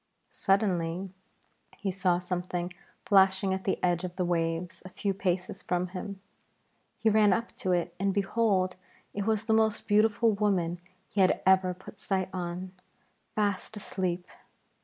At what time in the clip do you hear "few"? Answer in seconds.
4.89-5.13